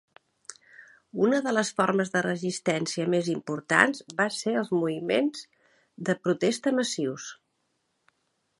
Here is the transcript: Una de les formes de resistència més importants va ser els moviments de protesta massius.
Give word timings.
Una 1.25 1.41
de 1.47 1.51
les 1.57 1.69
formes 1.81 2.09
de 2.15 2.23
resistència 2.27 3.05
més 3.15 3.29
importants 3.33 4.01
va 4.23 4.27
ser 4.39 4.55
els 4.63 4.73
moviments 4.79 5.45
de 6.09 6.17
protesta 6.25 6.75
massius. 6.81 7.29